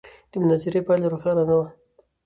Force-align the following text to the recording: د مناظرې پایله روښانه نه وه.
د 0.31 0.33
مناظرې 0.41 0.81
پایله 0.87 1.07
روښانه 1.13 1.43
نه 1.49 1.55
وه. 1.57 1.67